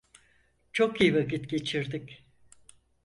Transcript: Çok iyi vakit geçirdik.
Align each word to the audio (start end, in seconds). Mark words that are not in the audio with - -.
Çok 0.73 1.01
iyi 1.01 1.15
vakit 1.15 1.49
geçirdik. 1.49 2.25